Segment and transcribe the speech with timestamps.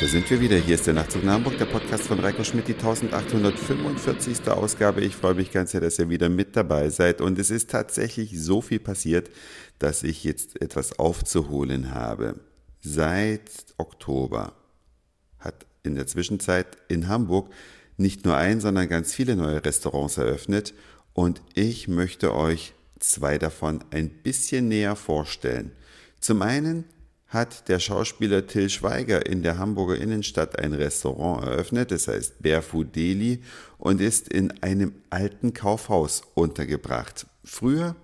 [0.00, 0.56] Da sind wir wieder.
[0.56, 4.48] Hier ist der Nachtzug nach Hamburg, der Podcast von Reiko Schmidt, die 1845.
[4.48, 5.02] Ausgabe.
[5.02, 7.20] Ich freue mich ganz sehr, dass ihr wieder mit dabei seid.
[7.20, 9.28] Und es ist tatsächlich so viel passiert,
[9.78, 12.40] dass ich jetzt etwas aufzuholen habe.
[12.80, 14.54] Seit Oktober
[15.38, 17.50] hat in der Zwischenzeit in Hamburg
[17.96, 20.72] nicht nur ein, sondern ganz viele neue Restaurants eröffnet.
[21.12, 25.72] Und ich möchte euch zwei davon ein bisschen näher vorstellen.
[26.20, 26.84] Zum einen
[27.30, 32.94] hat der Schauspieler Till Schweiger in der Hamburger Innenstadt ein Restaurant eröffnet, das heißt Barefoot
[32.94, 33.40] Deli,
[33.78, 37.26] und ist in einem alten Kaufhaus untergebracht.
[37.44, 37.94] Früher,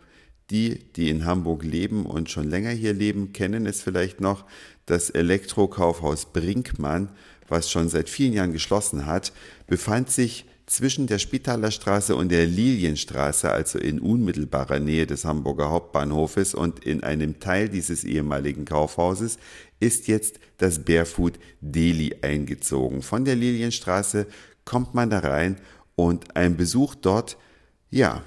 [0.50, 4.44] die, die in Hamburg leben und schon länger hier leben, kennen es vielleicht noch,
[4.86, 7.10] das Elektrokaufhaus Brinkmann,
[7.48, 9.32] was schon seit vielen Jahren geschlossen hat,
[9.66, 15.70] befand sich zwischen der Spitaler Straße und der Lilienstraße, also in unmittelbarer Nähe des Hamburger
[15.70, 19.38] Hauptbahnhofes und in einem Teil dieses ehemaligen Kaufhauses,
[19.78, 23.02] ist jetzt das Barefoot Deli eingezogen.
[23.02, 24.26] Von der Lilienstraße
[24.64, 25.56] kommt man da rein
[25.94, 27.36] und ein Besuch dort,
[27.90, 28.22] ja,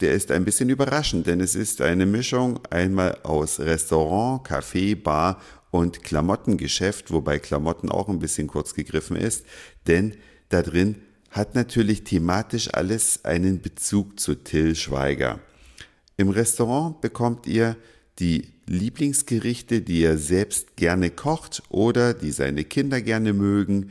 [0.00, 5.40] der ist ein bisschen überraschend, denn es ist eine Mischung einmal aus Restaurant, Café, Bar
[5.70, 9.44] und Klamottengeschäft, wobei Klamotten auch ein bisschen kurz gegriffen ist,
[9.86, 10.16] denn
[10.48, 10.96] da drin
[11.30, 15.40] hat natürlich thematisch alles einen Bezug zu Till Schweiger.
[16.16, 17.76] Im Restaurant bekommt ihr
[18.18, 23.90] die Lieblingsgerichte, die er selbst gerne kocht oder die seine Kinder gerne mögen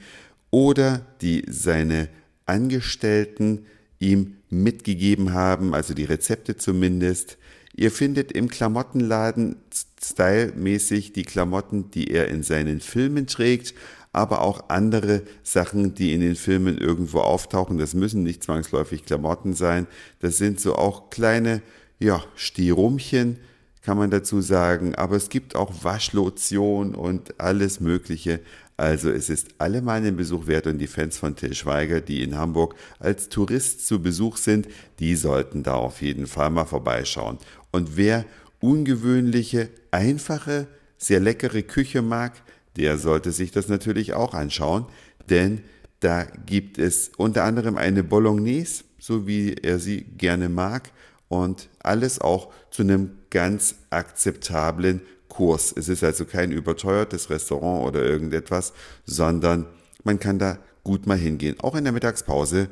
[0.51, 2.09] oder die seine
[2.45, 3.65] Angestellten
[3.99, 7.37] ihm mitgegeben haben, also die Rezepte zumindest.
[7.75, 9.57] Ihr findet im Klamottenladen
[10.01, 13.73] stylmäßig die Klamotten, die er in seinen Filmen trägt
[14.11, 17.77] aber auch andere Sachen, die in den Filmen irgendwo auftauchen.
[17.77, 19.87] Das müssen nicht zwangsläufig Klamotten sein.
[20.19, 21.61] Das sind so auch kleine,
[21.99, 23.37] ja, Stirumchen,
[23.81, 24.95] kann man dazu sagen.
[24.95, 28.39] Aber es gibt auch Waschlotion und alles Mögliche.
[28.77, 32.37] Also es ist allemal einen Besuch wert und die Fans von Till Schweiger, die in
[32.37, 34.67] Hamburg als Tourist zu Besuch sind,
[34.99, 37.37] die sollten da auf jeden Fall mal vorbeischauen.
[37.71, 38.25] Und wer
[38.61, 42.33] ungewöhnliche, einfache, sehr leckere Küche mag,
[42.77, 44.85] der sollte sich das natürlich auch anschauen,
[45.29, 45.61] denn
[45.99, 50.91] da gibt es unter anderem eine Bolognese, so wie er sie gerne mag,
[51.27, 55.73] und alles auch zu einem ganz akzeptablen Kurs.
[55.75, 58.73] Es ist also kein überteuertes Restaurant oder irgendetwas,
[59.05, 59.67] sondern
[60.03, 61.59] man kann da gut mal hingehen.
[61.59, 62.67] Auch in der Mittagspause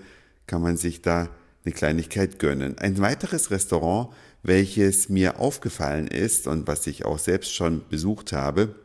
[0.47, 1.29] kann man sich da
[1.63, 2.77] eine Kleinigkeit gönnen.
[2.79, 4.09] Ein weiteres Restaurant,
[4.41, 8.75] welches mir aufgefallen ist und was ich auch selbst schon besucht habe,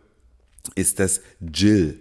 [0.75, 1.99] ist das Jill.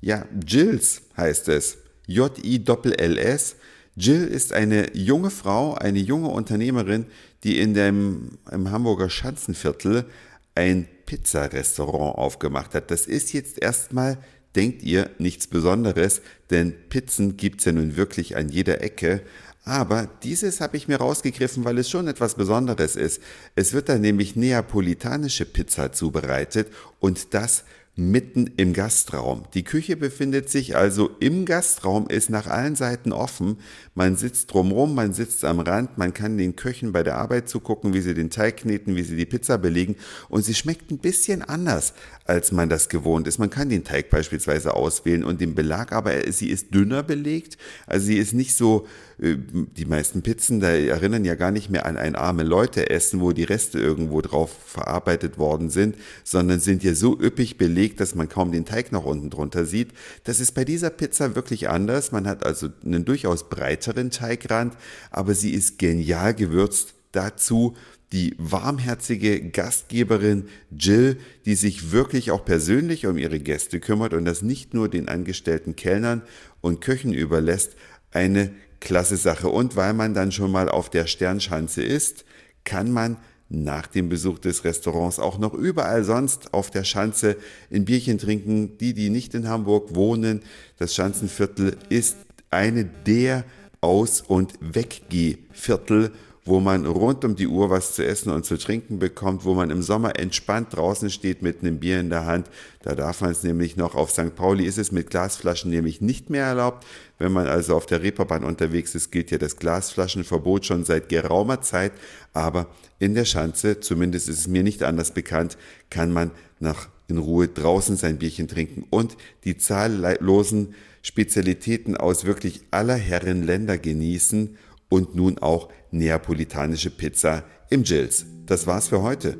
[0.00, 1.78] Ja, Jills heißt es.
[2.06, 3.56] J-I-L-L-S.
[3.94, 7.06] Jill ist eine junge Frau, eine junge Unternehmerin,
[7.44, 10.06] die in dem im Hamburger Schanzenviertel
[10.54, 12.90] ein Pizzarestaurant aufgemacht hat.
[12.90, 14.18] Das ist jetzt erstmal,
[14.56, 19.22] denkt ihr, nichts Besonderes, denn Pizzen gibt's ja nun wirklich an jeder Ecke.
[19.64, 23.22] Aber dieses habe ich mir rausgegriffen, weil es schon etwas Besonderes ist.
[23.54, 26.68] Es wird da nämlich neapolitanische Pizza zubereitet
[26.98, 27.64] und das
[27.94, 29.44] mitten im Gastraum.
[29.52, 33.58] Die Küche befindet sich also im Gastraum, ist nach allen Seiten offen.
[33.94, 37.92] Man sitzt drumherum, man sitzt am Rand, man kann den Köchen bei der Arbeit zugucken,
[37.92, 39.96] wie sie den Teig kneten, wie sie die Pizza belegen.
[40.30, 41.92] Und sie schmeckt ein bisschen anders,
[42.24, 43.38] als man das gewohnt ist.
[43.38, 47.58] Man kann den Teig beispielsweise auswählen und den Belag, aber sie ist dünner belegt.
[47.86, 48.86] Also sie ist nicht so,
[49.20, 53.20] äh, die meisten Pizzen, da erinnern ja gar nicht mehr an ein arme Leute essen,
[53.20, 58.00] wo die Reste irgendwo drauf verarbeitet worden sind, sondern sind ja so üppig belegt, belegt,
[58.00, 59.88] dass man kaum den Teig nach unten drunter sieht.
[60.22, 62.12] Das ist bei dieser Pizza wirklich anders.
[62.12, 64.76] Man hat also einen durchaus breiteren Teigrand,
[65.10, 66.94] aber sie ist genial gewürzt.
[67.10, 67.74] Dazu
[68.12, 74.42] die warmherzige Gastgeberin Jill, die sich wirklich auch persönlich um ihre Gäste kümmert und das
[74.42, 76.22] nicht nur den angestellten Kellnern
[76.60, 77.74] und Köchen überlässt,
[78.12, 79.48] eine klasse Sache.
[79.48, 82.24] Und weil man dann schon mal auf der Sternschanze ist,
[82.64, 83.16] kann man
[83.52, 87.36] nach dem Besuch des Restaurants auch noch überall sonst auf der Schanze
[87.70, 88.78] ein Bierchen trinken.
[88.78, 90.40] Die, die nicht in Hamburg wohnen,
[90.78, 92.16] das Schanzenviertel ist
[92.50, 93.44] eine der
[93.82, 96.12] Aus- und Weggehviertel
[96.44, 99.70] wo man rund um die Uhr was zu essen und zu trinken bekommt, wo man
[99.70, 102.48] im Sommer entspannt draußen steht mit einem Bier in der Hand.
[102.82, 103.94] Da darf man es nämlich noch.
[103.94, 104.34] Auf St.
[104.34, 106.84] Pauli ist es mit Glasflaschen nämlich nicht mehr erlaubt.
[107.18, 111.60] Wenn man also auf der Reeperbahn unterwegs ist, gilt ja das Glasflaschenverbot schon seit geraumer
[111.60, 111.92] Zeit.
[112.32, 112.66] Aber
[112.98, 115.56] in der Schanze, zumindest ist es mir nicht anders bekannt,
[115.90, 122.62] kann man nach in Ruhe draußen sein Bierchen trinken und die zahllosen Spezialitäten aus wirklich
[122.70, 124.56] aller Herren Länder genießen
[124.92, 128.26] und nun auch neapolitanische Pizza im Jills.
[128.44, 129.38] Das war's für heute.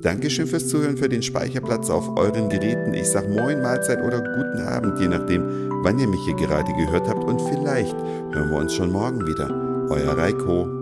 [0.00, 2.94] Dankeschön fürs Zuhören, für den Speicherplatz auf euren Geräten.
[2.94, 5.42] Ich sag Moin, Mahlzeit oder guten Abend, je nachdem,
[5.82, 7.24] wann ihr mich hier gerade gehört habt.
[7.24, 9.88] Und vielleicht hören wir uns schon morgen wieder.
[9.90, 10.81] Euer Reiko.